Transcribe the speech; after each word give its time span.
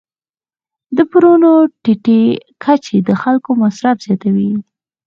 د 0.97 0.99
پورونو 1.11 1.51
ټیټې 1.83 2.21
کچې 2.63 2.97
د 3.07 3.09
خلکو 3.21 3.49
مصرف 3.63 3.97
زیاتوي. 4.05 4.51